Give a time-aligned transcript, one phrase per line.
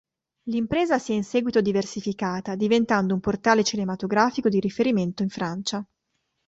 [0.45, 5.85] L'impresa si è in seguito diversificata, diventando un portale cinematografico di riferimento in Francia.